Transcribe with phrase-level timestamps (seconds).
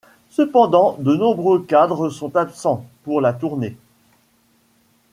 [0.31, 3.77] Cependant, de nombreux cadres sont absents pour la tournée.